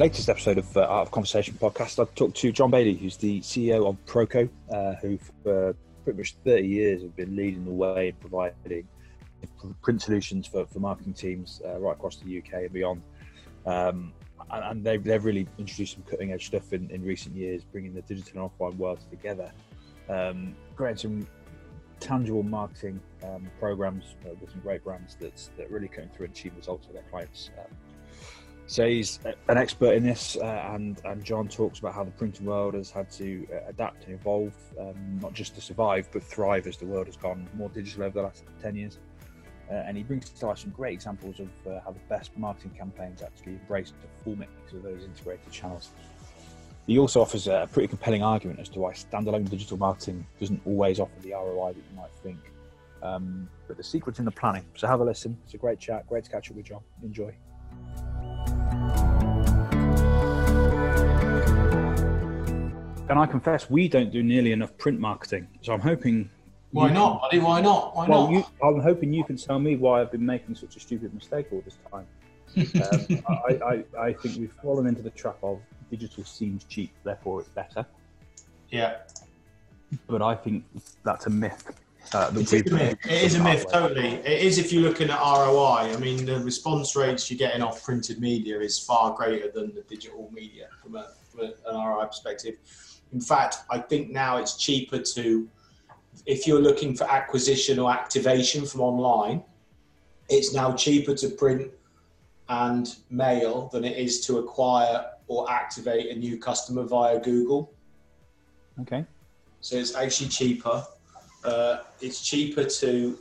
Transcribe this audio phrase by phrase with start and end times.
[0.00, 3.18] the latest episode of uh, Art of Conversation podcast, I talked to John Bailey, who's
[3.18, 7.70] the CEO of Proco, uh, who for pretty much 30 years have been leading the
[7.70, 8.88] way in providing
[9.82, 13.02] print solutions for, for marketing teams uh, right across the UK and beyond.
[13.66, 14.14] Um,
[14.50, 17.92] and, and they've, they've really introduced some cutting edge stuff in, in recent years, bringing
[17.92, 19.52] the digital and offline worlds together,
[20.08, 21.26] um, creating some
[22.00, 26.34] tangible marketing um, programs uh, with some great brands that's that really cutting through and
[26.34, 27.50] achieving results for their clients.
[27.58, 27.89] Um,
[28.70, 32.46] so he's an expert in this, uh, and and John talks about how the printing
[32.46, 36.68] world has had to uh, adapt and evolve, um, not just to survive but thrive
[36.68, 38.98] as the world has gone more digital over the last ten years.
[39.68, 42.70] Uh, and he brings to life some great examples of uh, how the best marketing
[42.78, 45.90] campaigns actually embrace the full mix of those integrated channels.
[46.86, 51.00] He also offers a pretty compelling argument as to why standalone digital marketing doesn't always
[51.00, 52.38] offer the ROI that you might think.
[53.02, 54.64] Um, but the secret's in the planning.
[54.76, 55.36] So have a listen.
[55.44, 56.06] It's a great chat.
[56.08, 56.82] Great to catch up with John.
[57.02, 57.34] Enjoy.
[63.10, 65.48] And I confess, we don't do nearly enough print marketing.
[65.62, 66.30] So I'm hoping.
[66.70, 67.40] Why not, buddy?
[67.40, 67.96] Why not?
[67.96, 68.32] Why well, not?
[68.32, 71.48] You, I'm hoping you can tell me why I've been making such a stupid mistake
[71.50, 72.06] all this time.
[72.56, 75.58] um, I, I, I think we've fallen into the trap of
[75.90, 77.84] digital seems cheap, therefore it's better.
[78.70, 78.98] Yeah.
[80.06, 80.64] But I think
[81.04, 81.68] that's a myth.
[82.14, 82.98] Uh, it, is a myth.
[83.06, 84.14] it is a myth, totally.
[84.14, 85.92] It is if you're looking at ROI.
[85.92, 89.82] I mean, the response rates you're getting off printed media is far greater than the
[89.82, 92.54] digital media from, a, from an ROI perspective.
[93.12, 95.48] In fact, I think now it's cheaper to,
[96.26, 99.42] if you're looking for acquisition or activation from online,
[100.28, 101.70] it's now cheaper to print
[102.48, 107.72] and mail than it is to acquire or activate a new customer via Google.
[108.80, 109.04] Okay.
[109.60, 110.84] So it's actually cheaper.
[111.44, 113.18] Uh, it's cheaper to,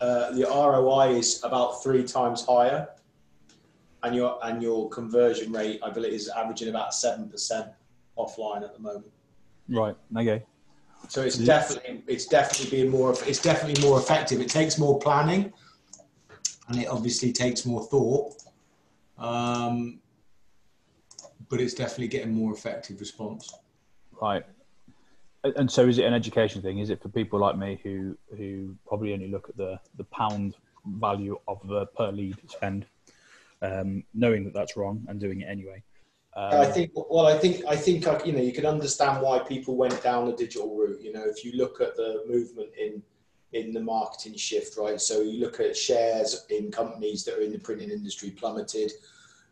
[0.00, 2.88] uh, the ROI is about three times higher.
[4.02, 7.72] And your, and your conversion rate, I believe, is averaging about 7%
[8.16, 9.10] offline at the moment.
[9.68, 9.96] Right.
[10.16, 10.42] Okay.
[11.08, 14.40] So it's definitely it's definitely being more it's definitely more effective.
[14.40, 15.52] It takes more planning,
[16.68, 18.34] and it obviously takes more thought.
[19.18, 20.00] Um,
[21.48, 23.54] but it's definitely getting more effective response.
[24.20, 24.44] Right.
[25.44, 26.78] And so, is it an education thing?
[26.78, 30.56] Is it for people like me who who probably only look at the the pound
[30.84, 32.86] value of the per lead spend,
[33.62, 35.82] um, knowing that that's wrong and doing it anyway?
[36.36, 36.92] Um, I think.
[36.94, 37.64] Well, I think.
[37.66, 38.04] I think.
[38.24, 41.00] You know, you can understand why people went down the digital route.
[41.02, 43.02] You know, if you look at the movement in
[43.52, 45.00] in the marketing shift, right?
[45.00, 48.92] So you look at shares in companies that are in the printing industry plummeted.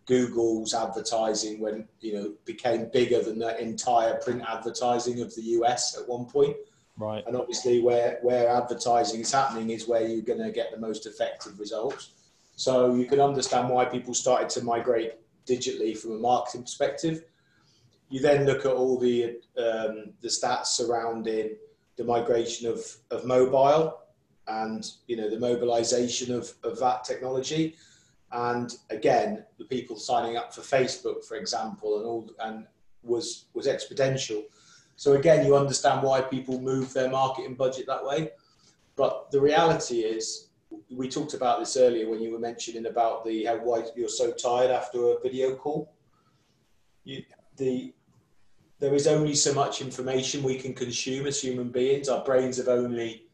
[0.07, 5.99] Google's advertising when you know became bigger than the entire print advertising of the US
[5.99, 6.57] at one point.
[6.97, 7.25] Right.
[7.27, 11.07] And obviously, where where advertising is happening is where you're going to get the most
[11.07, 12.11] effective results.
[12.55, 15.15] So you can understand why people started to migrate
[15.47, 17.25] digitally from a marketing perspective.
[18.09, 21.57] You then look at all the um, the stats surrounding
[21.97, 24.01] the migration of, of mobile
[24.49, 27.77] and you know the mobilization of, of that technology.
[28.33, 32.67] And again the people signing up for facebook for example and all and
[33.03, 34.45] was was exponential.
[34.97, 38.31] So again you understand why people move their marketing budget that way.
[38.95, 40.46] But the reality is
[40.91, 44.33] we talked about this earlier when you were mentioning about the how why you're so
[44.33, 45.93] tired after a video call.
[47.05, 47.23] You,
[47.57, 47.93] the
[48.79, 52.09] there is only so much information we can consume as human beings.
[52.09, 53.27] Our brains have only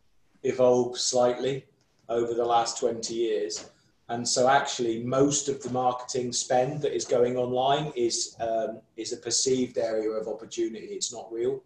[0.45, 1.67] evolved slightly
[2.09, 3.71] over the last 20 years.
[4.09, 9.13] And so, actually, most of the marketing spend that is going online is um, is
[9.13, 10.87] a perceived area of opportunity.
[10.87, 11.63] It's not real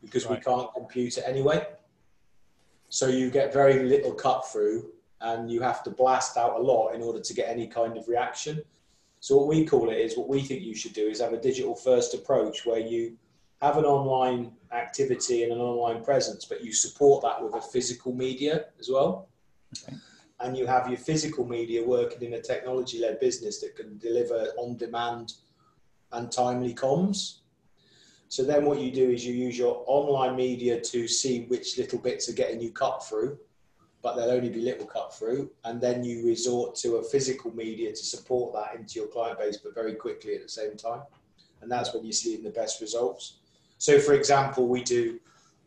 [0.00, 0.38] because right.
[0.38, 1.66] we can't compute it anyway.
[2.88, 6.94] So you get very little cut through and you have to blast out a lot
[6.94, 8.62] in order to get any kind of reaction.
[9.20, 11.40] So what we call it is what we think you should do is have a
[11.40, 13.16] digital first approach where you
[13.60, 18.14] have an online activity and an online presence, but you support that with a physical
[18.14, 19.28] media as well.
[19.76, 19.96] Okay.
[20.40, 24.46] And you have your physical media working in a technology led business that can deliver
[24.56, 25.34] on demand
[26.12, 27.40] and timely comms.
[28.28, 31.98] So then what you do is you use your online media to see which little
[31.98, 33.38] bits are getting you cut through
[34.02, 35.50] but there'll only be little cut through.
[35.64, 39.58] And then you resort to a physical media to support that into your client base,
[39.58, 41.02] but very quickly at the same time.
[41.60, 43.38] And that's when you're seeing the best results.
[43.78, 45.20] So, for example, we do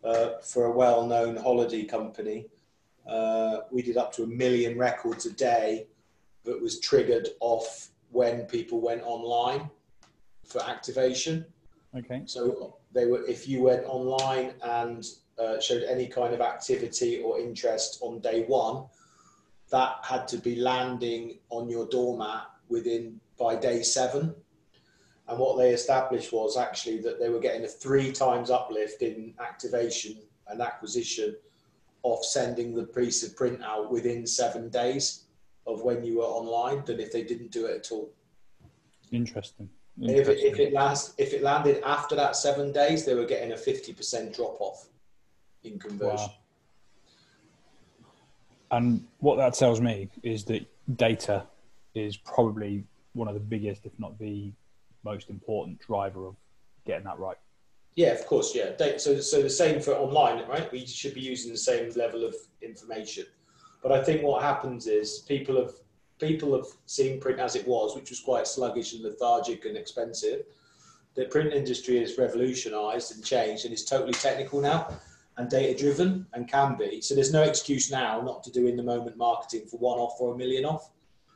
[0.04, 2.48] uh, for a well known holiday company,
[3.08, 5.88] uh, we did up to a million records a day
[6.44, 9.70] that was triggered off when people went online
[10.46, 11.46] for activation.
[11.96, 12.24] Okay.
[12.26, 15.06] So they were if you went online and
[15.40, 18.86] uh, showed any kind of activity or interest on day one,
[19.72, 24.36] that had to be landing on your doormat within by day seven.
[25.28, 29.34] And what they established was actually that they were getting a three times uplift in
[29.40, 31.36] activation and acquisition
[32.04, 35.24] of sending the piece of print out within seven days
[35.66, 38.12] of when you were online than if they didn't do it at all.
[39.12, 39.70] Interesting.
[40.02, 43.54] If it, if it last, if it landed after that seven days, they were getting
[43.54, 44.88] a fifty percent drop off
[45.64, 46.18] in conversion.
[46.18, 46.34] Wow.
[48.72, 50.66] And what that tells me is that
[50.98, 51.46] data
[51.94, 52.84] is probably
[53.14, 54.52] one of the biggest, if not the
[55.04, 56.36] most important driver of
[56.86, 57.38] getting that right.
[57.96, 58.56] Yeah, of course.
[58.56, 58.72] Yeah.
[58.98, 60.72] So, so the same for online, right?
[60.72, 62.34] We should be using the same level of
[62.64, 63.26] information.
[63.84, 65.74] But I think what happens is people have
[66.20, 70.46] people have seen print as it was, which was quite sluggish and lethargic and expensive.
[71.16, 74.88] The print industry has revolutionised and changed and is totally technical now
[75.38, 77.02] and data driven and can be.
[77.02, 80.20] So there's no excuse now not to do in the moment marketing for one off
[80.20, 80.92] or a million off.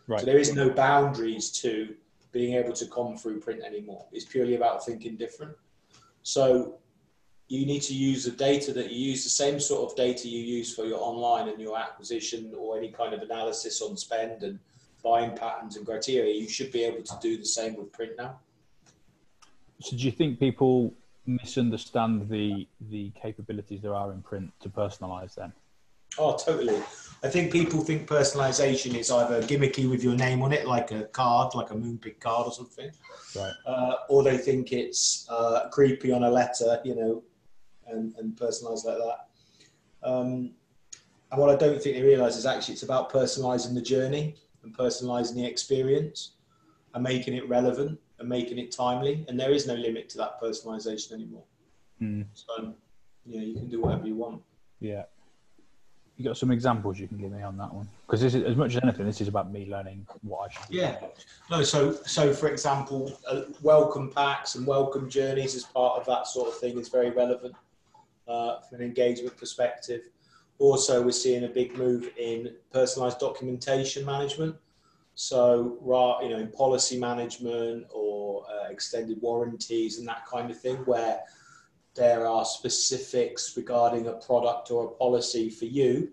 [0.08, 0.20] Right.
[0.20, 1.96] So there is no boundaries to
[2.32, 4.06] being able to come through print anymore.
[4.12, 5.54] It's purely about thinking different.
[6.24, 6.78] So
[7.48, 10.42] you need to use the data that you use, the same sort of data you
[10.42, 14.60] use for your online and your acquisition or any kind of analysis on spend and
[15.04, 16.34] buying patterns and criteria.
[16.34, 18.40] You should be able to do the same with print now.
[19.82, 20.94] So do you think people
[21.28, 25.54] misunderstand the the capabilities there are in print to personalize them.
[26.18, 26.82] Oh, totally.
[27.24, 31.04] I think people think personalization is either gimmicky with your name on it, like a
[31.04, 32.90] card, like a Moonpig card or something,
[33.36, 33.54] right?
[33.66, 37.24] Uh, or they think it's uh, creepy on a letter, you know,
[37.88, 40.08] and, and personalized like that.
[40.08, 40.54] Um,
[41.32, 44.76] and what I don't think they realize is actually it's about personalizing the journey and
[44.76, 46.32] personalizing the experience
[46.94, 49.26] and making it relevant and making it timely.
[49.28, 51.44] And there is no limit to that personalization anymore.
[52.02, 52.26] Mm.
[52.34, 52.74] So,
[53.26, 54.42] you know, you can do whatever you want.
[54.80, 55.04] Yeah
[56.18, 57.88] you got some examples you can give me on that one?
[58.06, 60.74] Because this is as much as anything, this is about me learning what I should.
[60.74, 60.98] Yeah.
[61.52, 61.62] No.
[61.62, 66.50] So, so for example, uh, welcome packs and welcome journeys as part of that sort
[66.50, 67.56] of thing is very relevant
[68.28, 70.10] uh, from an engagement perspective.
[70.58, 74.56] Also, we're seeing a big move in personalised documentation management.
[75.20, 75.80] So,
[76.22, 81.22] you know, in policy management or uh, extended warranties and that kind of thing, where
[81.96, 86.12] there are specifics regarding a product or a policy for you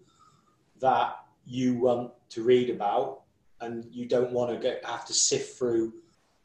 [0.80, 3.20] that you want to read about
[3.60, 5.92] and you don't want to get have to sift through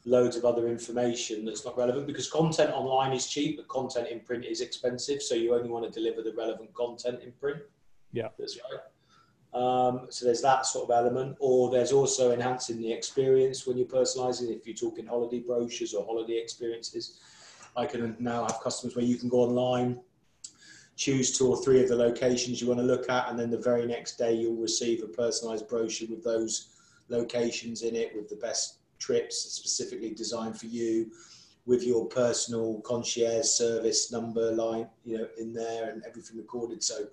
[0.04, 4.20] loads of other information that's not relevant because content online is cheap but content in
[4.20, 5.22] print is expensive.
[5.22, 7.62] So you only want to deliver the relevant content in print.
[8.12, 8.28] Yeah.
[8.38, 8.80] That's right
[9.52, 13.86] um, so there's that sort of element or there's also enhancing the experience when you're
[13.86, 17.18] personalizing if you're talking holiday brochures or holiday experiences
[17.76, 20.00] I can now have customers where you can go online,
[20.96, 23.58] choose two or three of the locations you want to look at, and then the
[23.58, 26.70] very next day you'll receive a personalized brochure with those
[27.08, 31.10] locations in it, with the best trips specifically designed for you,
[31.66, 36.82] with your personal concierge service number line, you know, in there and everything recorded.
[36.82, 37.06] So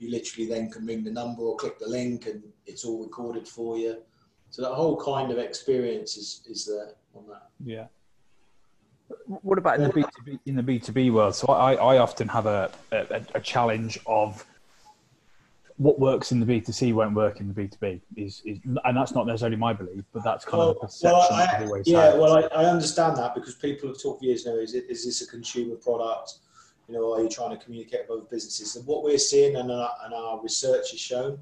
[0.00, 3.46] you literally then can ring the number or click the link, and it's all recorded
[3.46, 3.98] for you.
[4.48, 7.48] So that whole kind of experience is is there on that.
[7.64, 7.86] Yeah.
[9.26, 11.34] What about in the B two B in the B two B world?
[11.34, 14.44] So I, I often have a, a, a challenge of
[15.76, 18.40] what works in the B two C won't work in the B two B is,
[18.46, 21.32] is, and that's not necessarily my belief, but that's kind well, of the perception well,
[21.32, 22.18] I, I've always yeah, had.
[22.18, 24.54] well, I, I, understand that because people have talked for years now.
[24.54, 26.34] Is it is this a consumer product?
[26.90, 28.74] You know, are you trying to communicate with other businesses?
[28.74, 31.38] And what we're seeing, and our, and our research has shown,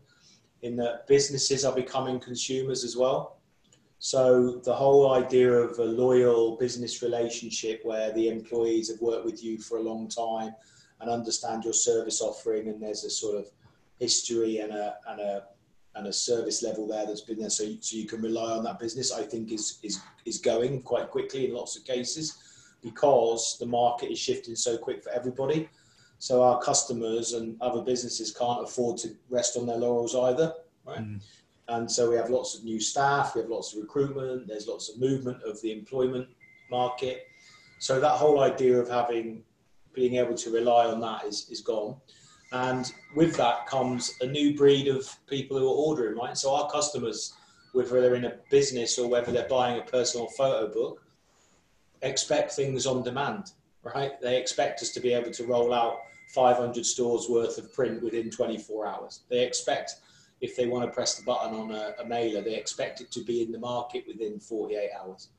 [0.60, 3.38] in that businesses are becoming consumers as well.
[3.98, 9.42] So the whole idea of a loyal business relationship where the employees have worked with
[9.42, 10.54] you for a long time
[11.00, 13.50] and understand your service offering and there's a sort of
[13.98, 15.44] history and a and a
[15.94, 18.62] and a service level there that's been there so you, so you can rely on
[18.64, 22.38] that business I think is is is going quite quickly in lots of cases
[22.82, 25.68] because the market is shifting so quick for everybody
[26.18, 30.52] so our customers and other businesses can't afford to rest on their laurels either
[30.86, 31.20] right mm.
[31.68, 34.88] And so we have lots of new staff, we have lots of recruitment, there's lots
[34.88, 36.28] of movement of the employment
[36.70, 37.26] market.
[37.78, 39.42] So that whole idea of having,
[39.92, 41.96] being able to rely on that is, is gone.
[42.52, 46.36] And with that comes a new breed of people who are ordering, right?
[46.38, 47.34] So our customers,
[47.72, 51.04] whether they're in a business or whether they're buying a personal photo book,
[52.02, 53.52] expect things on demand,
[53.82, 54.20] right?
[54.20, 58.30] They expect us to be able to roll out 500 stores worth of print within
[58.30, 59.20] 24 hours.
[59.28, 59.96] They expect
[60.40, 63.24] if they want to press the button on a, a, mailer, they expect it to
[63.24, 65.30] be in the market within 48 hours.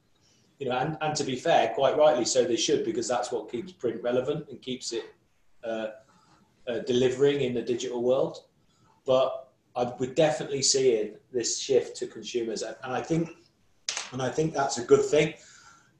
[0.58, 3.50] You know, and, and to be fair, quite rightly so they should, because that's what
[3.50, 5.06] keeps print relevant and keeps it
[5.64, 5.88] uh,
[6.68, 8.44] uh, delivering in the digital world.
[9.06, 13.30] But I, we're definitely seeing this shift to consumers, and I think,
[14.12, 15.36] and I think that's a good thing.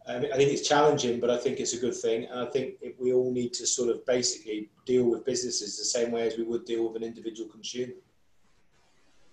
[0.10, 2.26] I, mean, I think it's challenging, but I think it's a good thing.
[2.26, 6.12] And I think we all need to sort of basically deal with businesses the same
[6.12, 7.94] way as we would deal with an individual consumer.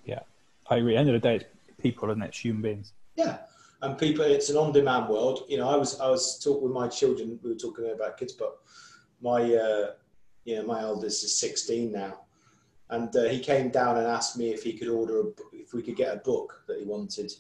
[0.05, 0.21] Yeah,
[0.69, 0.97] I agree.
[0.97, 1.45] End of the day, it's
[1.79, 2.19] people, it?
[2.21, 2.93] It's human beings.
[3.17, 3.39] Yeah,
[3.81, 4.25] and people.
[4.27, 5.45] It's an on-demand world.
[5.49, 7.41] You know, I was I was talking with my children.
[7.43, 8.59] We were talking about kids, but
[9.23, 9.93] my uh,
[10.45, 12.21] you know my eldest is 16 now,
[12.91, 15.83] and uh, he came down and asked me if he could order a, if we
[15.83, 17.33] could get a book that he wanted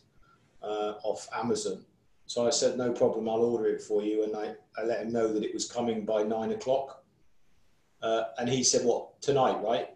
[0.62, 1.85] uh, off Amazon.
[2.26, 4.25] So I said, no problem, I'll order it for you.
[4.25, 7.04] And I, I let him know that it was coming by nine o'clock.
[8.02, 9.90] Uh, and he said, what, tonight, right?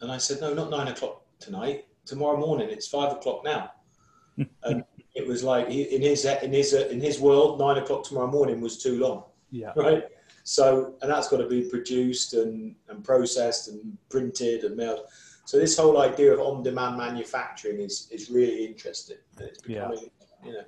[0.00, 1.86] And I said, no, not nine o'clock tonight.
[2.04, 3.72] Tomorrow morning, it's five o'clock now.
[4.64, 8.60] and it was like in his in his in his world, nine o'clock tomorrow morning
[8.60, 9.24] was too long.
[9.50, 9.72] Yeah.
[9.76, 10.04] Right.
[10.48, 15.00] So, and that's got to be produced and, and processed and printed and mailed.
[15.44, 19.16] So this whole idea of on-demand manufacturing is, is really interesting.
[19.38, 20.08] And it's becoming,
[20.44, 20.48] yeah.
[20.48, 20.64] you know,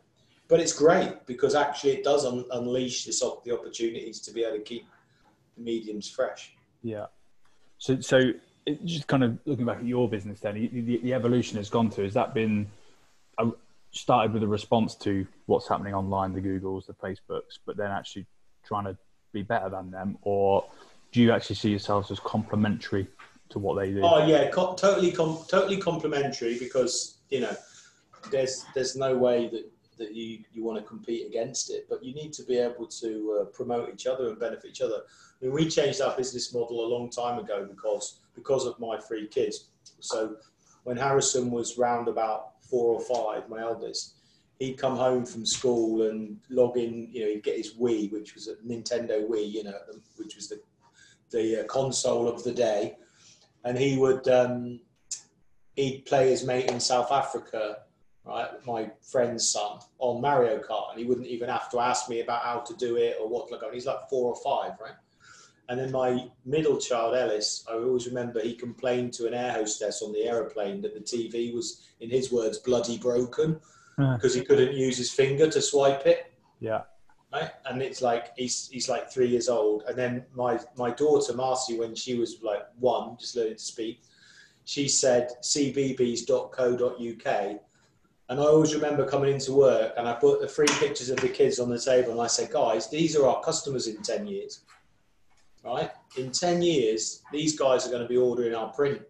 [0.48, 4.44] but it's great because actually it does un- unleash this op- the opportunities to be
[4.44, 4.86] able to keep
[5.56, 6.54] the mediums fresh.
[6.82, 7.06] Yeah.
[7.78, 8.32] So, so
[8.84, 12.02] just kind of looking back at your business, then the, the evolution has gone to
[12.02, 12.68] has that been
[13.90, 18.26] started with a response to what's happening online, the Googles, the Facebooks, but then actually
[18.64, 18.96] trying to
[19.32, 20.64] be better than them, or
[21.12, 23.06] do you actually see yourselves as complementary
[23.48, 24.00] to what they do?
[24.02, 27.54] Oh yeah, co- totally, com- totally complementary because you know
[28.30, 32.14] there's there's no way that that you you want to compete against it, but you
[32.14, 35.02] need to be able to uh, promote each other and benefit each other.
[35.40, 38.98] I mean, we changed our business model a long time ago because because of my
[38.98, 39.68] three kids.
[40.00, 40.36] So
[40.84, 44.14] when Harrison was round about four or five, my eldest,
[44.58, 47.08] he'd come home from school and log in.
[47.12, 49.78] You know, he'd get his Wii, which was a Nintendo Wii, you know,
[50.16, 50.60] which was the
[51.30, 52.96] the uh, console of the day,
[53.64, 54.80] and he would um,
[55.76, 57.78] he'd play his mate in South Africa,
[58.28, 62.20] right, my friend's son, on Mario Kart, and he wouldn't even have to ask me
[62.20, 63.72] about how to do it or what to look on.
[63.72, 64.94] He's like four or five, right?
[65.68, 70.02] And then my middle child, Ellis, I always remember he complained to an air hostess
[70.02, 73.60] on the aeroplane that the TV was, in his words, bloody broken
[73.96, 74.14] hmm.
[74.14, 76.32] because he couldn't use his finger to swipe it.
[76.60, 76.82] Yeah.
[77.32, 77.50] Right.
[77.66, 79.82] And it's like he's he's like three years old.
[79.86, 84.00] And then my my daughter Marcy, when she was like one, just learning to speak,
[84.64, 87.60] she said cbeebies.co.uk.
[88.28, 91.28] And I always remember coming into work and I put the three pictures of the
[91.28, 94.60] kids on the table and I said, guys, these are our customers in 10 years.
[95.64, 95.90] Right?
[96.16, 99.00] In 10 years, these guys are going to be ordering our print.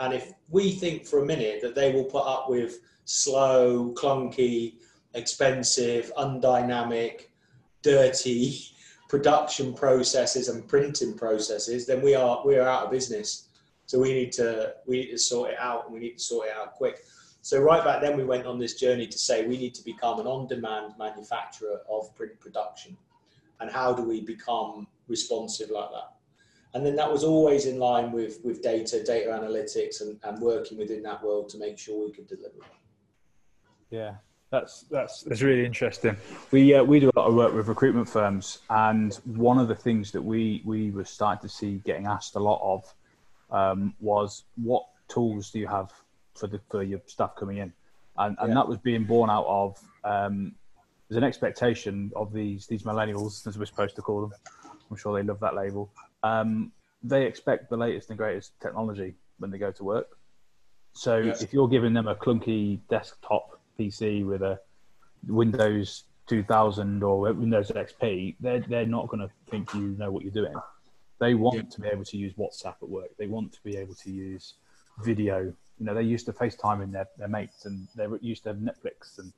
[0.00, 4.74] And if we think for a minute that they will put up with slow, clunky,
[5.14, 7.26] expensive, undynamic,
[7.82, 8.60] dirty
[9.08, 13.48] production processes and printing processes, then we are we are out of business.
[13.86, 16.48] So we need to we need to sort it out and we need to sort
[16.48, 16.98] it out quick.
[17.48, 20.20] So right back then we went on this journey to say we need to become
[20.20, 22.94] an on-demand manufacturer of print production.
[23.60, 26.12] And how do we become responsive like that?
[26.74, 30.76] And then that was always in line with, with data, data analytics and, and working
[30.76, 32.58] within that world to make sure we could deliver.
[33.88, 34.16] Yeah,
[34.50, 36.18] that's that's that's really interesting.
[36.50, 39.74] We uh, we do a lot of work with recruitment firms, and one of the
[39.74, 42.94] things that we we were starting to see getting asked a lot of
[43.50, 45.90] um, was what tools do you have
[46.38, 47.72] for the for your staff coming in,
[48.16, 48.54] and and yeah.
[48.54, 50.54] that was being born out of um,
[51.08, 54.32] there's an expectation of these these millennials, as we're supposed to call them.
[54.90, 55.90] I'm sure they love that label.
[56.22, 60.18] Um, they expect the latest and greatest technology when they go to work.
[60.92, 61.42] So yes.
[61.42, 64.58] if you're giving them a clunky desktop PC with a
[65.26, 70.32] Windows 2000 or Windows XP, they're, they're not going to think you know what you're
[70.32, 70.54] doing.
[71.20, 71.62] They want yeah.
[71.70, 73.10] to be able to use WhatsApp at work.
[73.16, 74.54] They want to be able to use
[75.04, 75.52] video.
[75.78, 79.18] You know, they're used to FaceTime their, their mates and they're used to have Netflix.
[79.18, 79.32] And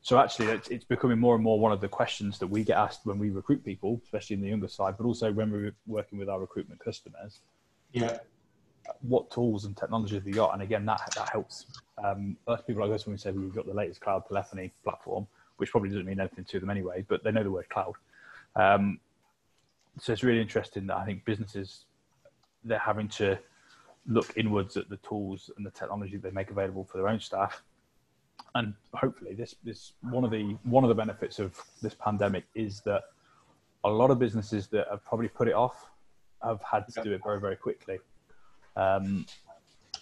[0.00, 2.76] so actually it's, it's becoming more and more one of the questions that we get
[2.76, 6.18] asked when we recruit people, especially in the younger side, but also when we're working
[6.18, 7.40] with our recruitment customers.
[7.92, 8.18] Yeah
[9.00, 10.52] what tools and technology have you got?
[10.52, 11.66] And again, that that helps.
[12.02, 15.26] Um, most people like us when we say we've got the latest cloud telephony platform,
[15.56, 17.94] which probably doesn't mean anything to them anyway, but they know the word cloud.
[18.56, 19.00] Um,
[20.00, 21.84] so it's really interesting that I think businesses
[22.64, 23.38] they're having to
[24.06, 27.62] look inwards at the tools and the technology they make available for their own staff.
[28.54, 32.80] And hopefully, this this one of the one of the benefits of this pandemic is
[32.80, 33.02] that
[33.84, 35.90] a lot of businesses that have probably put it off
[36.42, 37.98] have had to do it very very quickly
[38.76, 39.26] um,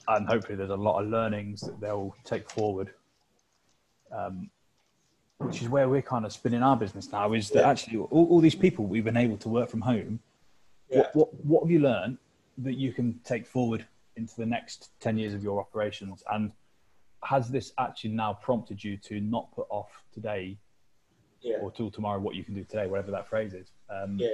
[0.09, 2.90] and hopefully, there's a lot of learnings that they'll take forward.
[4.12, 4.50] Um,
[5.38, 7.33] which is where we're kind of spinning our business now.
[7.33, 7.71] Is that yeah.
[7.71, 10.21] actually all, all, these people we've been able to work from home?
[10.90, 10.99] Yeah.
[10.99, 12.19] What, what what have you learned
[12.59, 13.87] that you can take forward
[14.17, 16.23] into the next ten years of your operations?
[16.31, 16.52] And
[17.23, 20.57] has this actually now prompted you to not put off today
[21.43, 21.59] Yeah.
[21.59, 23.73] or till tomorrow what you can do today, whatever that phrase is.
[23.88, 24.29] Um, Yeah.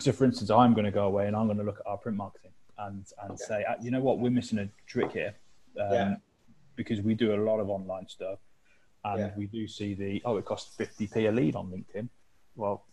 [0.00, 1.98] So, for instance, I'm going to go away and I'm going to look at our
[1.98, 3.44] print marketing and and Okay.
[3.44, 5.36] say, "Uh, you know what, we're missing a trick here,
[5.78, 6.16] um, Yeah.
[6.76, 8.40] because we do a lot of online stuff,
[9.04, 9.34] and Yeah.
[9.36, 12.08] we do see the oh, it costs 50p a lead on LinkedIn.
[12.56, 12.86] Well,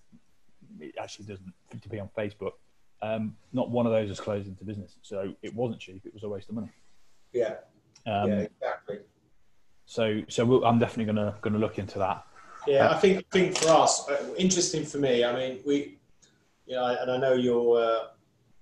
[0.80, 2.54] it actually doesn't 50p on Facebook.
[3.02, 6.06] Um, not one of those has closed into business, so it wasn't cheap.
[6.06, 6.70] It was a waste of money.
[7.34, 7.56] Yeah.
[8.06, 8.40] Um, yeah.
[8.42, 9.00] Exactly.
[9.86, 12.26] So, so we'll, I'm definitely going to going to look into that.
[12.68, 15.24] Yeah, I think I think for us, uh, interesting for me.
[15.24, 15.98] I mean, we,
[16.68, 18.00] you know, and I know you're uh,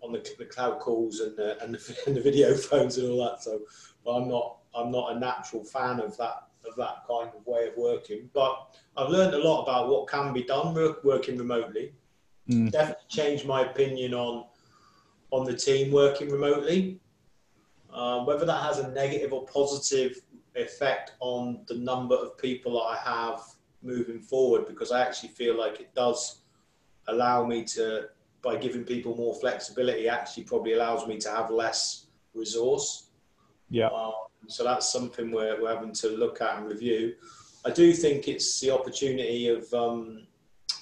[0.02, 3.30] on the, the cloud calls and the, and, the, and the video phones and all
[3.30, 3.44] that.
[3.44, 3.60] So,
[4.06, 7.68] but I'm not I'm not a natural fan of that of that kind of way
[7.68, 8.30] of working.
[8.34, 11.94] But I've learned a lot about what can be done working remotely.
[12.50, 12.72] Mm.
[12.72, 14.46] Definitely changed my opinion on
[15.32, 17.00] on the team working remotely.
[17.94, 20.20] Um, whether that has a negative or positive
[20.56, 23.42] effect on the number of people that I have
[23.82, 26.42] moving forward, because I actually feel like it does
[27.08, 28.10] allow me to,
[28.42, 33.10] by giving people more flexibility, actually probably allows me to have less resource.
[33.70, 33.88] Yeah.
[33.88, 34.14] Um,
[34.48, 37.16] so that's something we're, we're having to look at and review.
[37.66, 40.28] I do think it's the opportunity of um,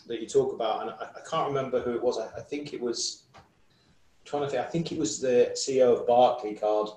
[0.08, 2.18] that you talk about, and I, I can't remember who it was.
[2.18, 3.24] I, I think it was
[4.26, 4.62] trying to think.
[4.62, 6.96] I think it was the CEO of Barclaycard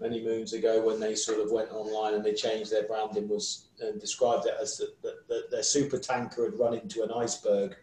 [0.00, 3.68] many moons ago when they sort of went online and they changed their branding was
[3.80, 7.76] and described it as that the, the, their super tanker had run into an iceberg,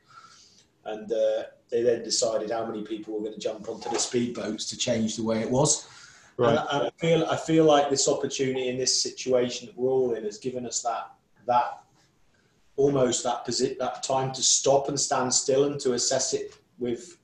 [0.86, 4.70] and uh, they then decided how many people were going to jump onto the speedboats
[4.70, 5.88] to change the way it was.
[6.38, 6.58] Right.
[6.58, 10.14] And, and I feel I feel like this opportunity in this situation that we're all
[10.14, 11.12] in has given us that
[11.46, 11.84] that
[12.76, 17.18] almost that posi- that time to stop and stand still and to assess it with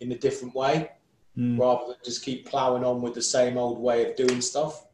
[0.00, 0.90] in a different way
[1.36, 1.58] Mm.
[1.58, 4.86] rather than just keep ploughing on with the same old way of doing stuff.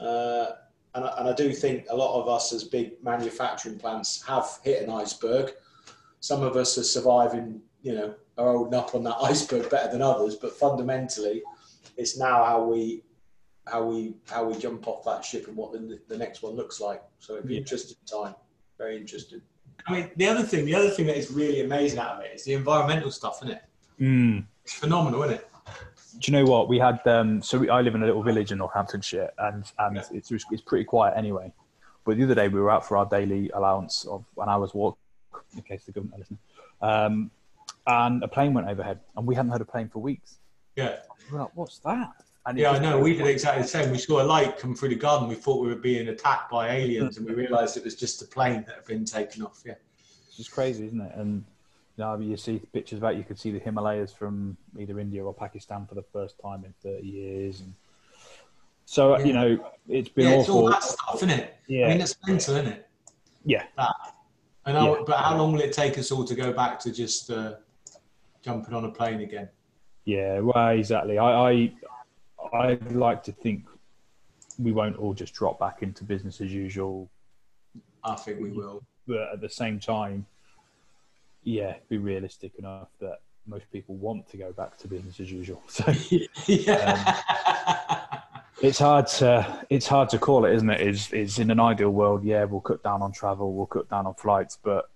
[0.00, 0.46] Uh,
[0.94, 4.58] and, I, and I do think a lot of us as big manufacturing plants have
[4.64, 5.52] hit an iceberg.
[6.18, 10.02] Some of us are surviving, you know, are holding up on that iceberg better than
[10.02, 10.34] others.
[10.34, 11.42] But fundamentally,
[11.96, 13.04] it's now how we
[13.68, 16.80] how we how we jump off that ship and what the, the next one looks
[16.80, 17.02] like.
[17.20, 17.60] So it'd be Yeah.
[17.60, 18.34] interesting time.
[18.78, 19.40] Very interesting.
[19.86, 22.32] I mean, the other thing, the other thing that is really amazing out of it
[22.34, 23.62] is the environmental stuff, isn't it?
[24.00, 24.44] Mm.
[24.64, 25.50] It's phenomenal, isn't it?
[26.18, 27.06] Do you know what we had?
[27.06, 30.02] Um, so we, I live in a little village in Northamptonshire, and and Yeah.
[30.12, 31.52] it's it's pretty quiet anyway.
[32.04, 34.96] But the other day we were out for our daily allowance of an hour's walk,
[35.54, 36.38] in case the government are listening.
[36.80, 37.30] Um,
[37.86, 40.38] and a plane went overhead, and we hadn't heard a plane for weeks.
[40.74, 40.96] Yeah.
[41.30, 42.12] We're like, "What's that?"
[42.46, 42.98] And Yeah, I know.
[42.98, 43.90] We did exactly the same.
[43.90, 45.28] We saw a light come through the garden.
[45.28, 48.26] We thought we were being attacked by aliens, and we realised it was just a
[48.26, 49.62] plane that had been taken off.
[49.66, 49.74] Yeah.
[50.28, 51.12] It's just crazy, isn't it?
[51.16, 51.44] And
[51.96, 55.34] you know, you see pictures about you could see the Himalayas from either India or
[55.34, 57.74] Pakistan for the first time in 30 years, and
[58.84, 59.24] so Yeah.
[59.24, 61.54] you know it's been yeah, it's all that stuff, isn't it?
[61.66, 62.88] Yeah, I mean, it's mental, isn't it?
[63.44, 63.64] yeah.
[64.66, 65.02] And how, Yeah.
[65.06, 67.54] but how long will it take us all to go back to just uh,
[68.42, 69.48] jumping on a plane again?
[70.04, 71.18] Yeah, well, exactly.
[71.18, 71.72] I, I
[72.60, 73.64] I'd like to think
[74.58, 77.10] we won't all just drop back into business as usual,
[78.04, 78.82] I think we will.
[79.06, 80.26] but at the same time,
[81.42, 85.62] yeah, be realistic enough that most people want to go back to business as usual.
[85.68, 85.92] So
[86.46, 87.14] yeah.
[88.58, 90.80] Um, it's hard to it's hard to call it, isn't it?
[90.80, 94.06] Is is in an ideal world, yeah, we'll cut down on travel, we'll cut down
[94.06, 94.86] on flights, but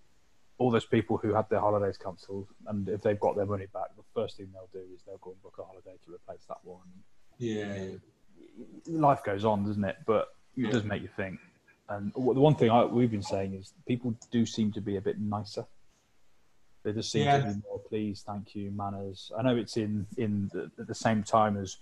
[0.59, 3.95] all those people who had their holidays cancelled, and if they've got their money back,
[3.97, 6.59] the first thing they'll do is they'll go and book a holiday to replace that
[6.65, 6.81] one.
[7.41, 7.75] Yeah.
[7.75, 7.89] yeah.
[8.87, 9.97] life goes on, doesn't it?
[10.07, 11.41] But it does make you think.
[11.89, 15.01] And the one thing I, we've been saying is people do seem to be a
[15.01, 15.65] bit nicer.
[16.85, 17.39] They just seem Yeah.
[17.39, 19.33] to be more please, thank you, manners.
[19.37, 21.79] I know it's in in the, at the same time as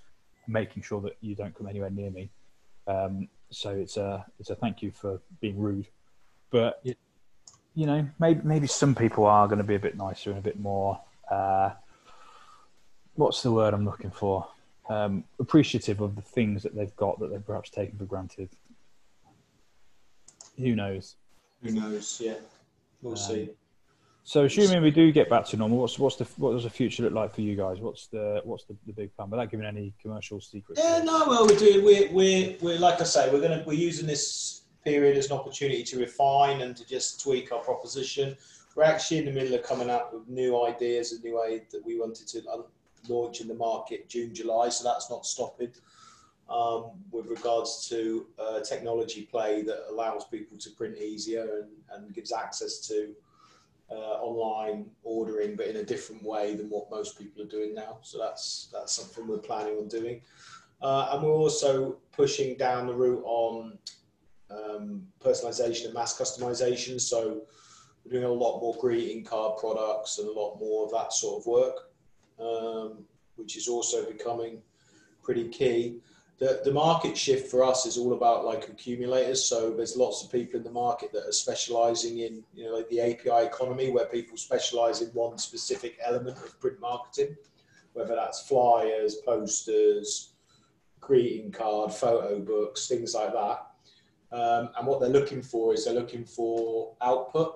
[0.47, 2.31] making sure that you don't come anywhere near me.
[2.87, 5.87] Um, so it's a it's a thank you for being rude,
[6.51, 6.95] but Yeah.
[7.75, 10.43] you know maybe maybe some people are going to be a bit nicer and a
[10.43, 11.01] bit more.
[11.31, 11.71] Uh,
[13.15, 14.49] what's the word I'm looking for?
[14.89, 18.49] Um, appreciative of the things that they've got that they've perhaps taken for granted.
[20.57, 21.17] Who knows?
[21.63, 22.21] Who knows?
[22.23, 22.35] Yeah.
[23.03, 23.51] We'll Um, see.
[24.25, 27.03] So, assuming we do get back to normal, what's what's the what does the future
[27.05, 27.81] look like for you guys?
[27.81, 29.31] What's the what's the, the big plan?
[29.31, 30.79] Without giving any commercial secrets.
[30.85, 33.73] Yeah, no, well, we're doing, we're, we're, we're, like I say, we're going to, we're
[33.73, 38.37] using this period as an opportunity to refine and to just tweak our proposition.
[38.77, 41.83] We're actually in the middle of coming out with new ideas and new aid that
[41.85, 42.43] we wanted to
[43.09, 45.73] launch in the market June, July, so that's not stopping.
[46.49, 52.15] Um, with regards to uh, technology play that allows people to print easier and, and
[52.15, 53.15] gives access to
[53.91, 57.99] uh, online ordering, but in a different way than what most people are doing now.
[58.03, 60.23] So that's that's something we're planning on doing.
[60.81, 63.79] Uh, and we're also pushing down the route on
[64.51, 67.01] um, personalization and mass customization.
[67.01, 67.43] So
[68.05, 71.41] we're doing a lot more greeting card products and a lot more of that sort
[71.41, 71.88] of work,
[72.41, 73.05] um,
[73.37, 74.63] which is also becoming
[75.23, 76.01] pretty key.
[76.39, 79.45] The, the market shift for us is all about like accumulators.
[79.45, 82.89] So there's lots of people in the market that are specializing in, you know, like
[82.89, 87.37] the API economy where people specialize in one specific element of print marketing,
[87.93, 90.35] whether that's flyers, posters,
[91.01, 93.67] greeting card, photo books, things like that.
[94.31, 97.55] Um, and what they're looking for is they're looking for output.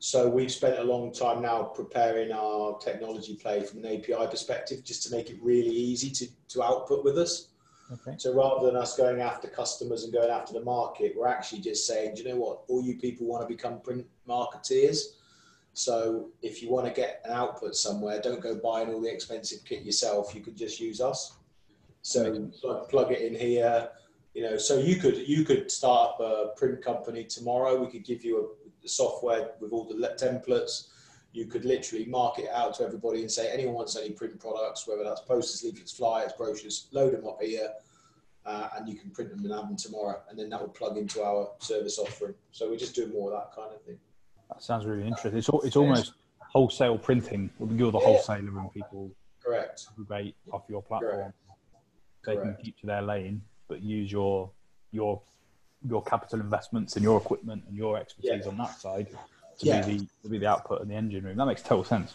[0.00, 4.82] So we've spent a long time now preparing our technology play from an API perspective,
[4.82, 7.48] just to make it really easy to, to output with us.
[7.92, 8.16] Okay.
[8.16, 11.86] So rather than us going after customers and going after the market, we're actually just
[11.86, 12.62] saying, do you know what?
[12.68, 15.16] All you people want to become print marketeers.
[15.74, 19.66] So if you want to get an output somewhere, don't go buying all the expensive
[19.66, 20.34] kit yourself.
[20.34, 21.36] You could just use us.
[22.00, 23.90] So like plug it in here.
[24.32, 27.78] You know, so you could you could start up a print company tomorrow.
[27.78, 28.52] We could give you
[28.84, 30.88] a software with all the templates.
[31.32, 34.86] You could literally market it out to everybody and say anyone wants any print products,
[34.88, 37.70] whether that's posters, leaflets, flyers, brochures, load them up here,
[38.46, 40.20] uh, and you can print them and have them tomorrow.
[40.28, 42.34] And then that would plug into our service offering.
[42.50, 43.98] So we're just doing more of that kind of thing.
[44.48, 45.36] That sounds really interesting.
[45.36, 47.50] It's it's almost wholesale printing.
[47.60, 49.12] You're the wholesaler and people
[49.44, 51.14] correct aggregate off your platform.
[51.14, 51.34] Correct
[52.24, 52.56] they Correct.
[52.56, 54.50] can keep to their lane, but use your
[54.92, 55.22] your
[55.88, 58.48] your capital investments and your equipment and your expertise yeah.
[58.48, 59.08] on that side
[59.58, 59.86] to yeah.
[59.86, 61.36] be the to be the output in the engine room.
[61.36, 62.14] That makes total sense.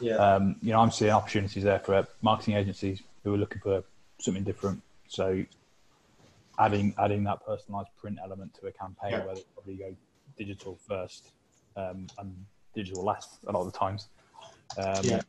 [0.00, 0.16] Yeah.
[0.16, 3.84] Um, you know, I'm seeing opportunities there for marketing agencies who are looking for
[4.18, 4.82] something different.
[5.08, 5.44] So
[6.58, 9.24] adding adding that personalized print element to a campaign yeah.
[9.24, 9.94] where they probably go
[10.36, 11.32] digital first
[11.76, 12.34] um, and
[12.74, 14.08] digital last a lot of the times.
[14.78, 15.20] Um, yeah.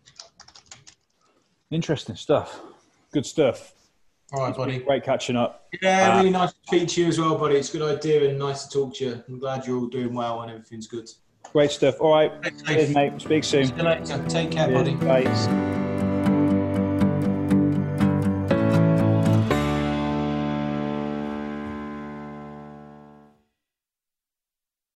[1.71, 2.59] Interesting stuff.
[3.11, 3.73] Good stuff.
[4.33, 4.79] All right, buddy.
[4.79, 5.67] Great catching up.
[5.81, 7.55] Yeah, uh, really nice to speak to you as well, buddy.
[7.55, 9.23] It's a good idea and nice to talk to you.
[9.27, 11.07] I'm glad you're all doing well and everything's good.
[11.51, 12.01] Great stuff.
[12.01, 12.31] All right.
[12.65, 13.21] Cheers, mate.
[13.21, 13.67] Speak soon.
[13.67, 14.25] See you later.
[14.27, 14.97] Take care, Cheers.
[14.99, 15.23] buddy.
[15.23, 15.72] Bye.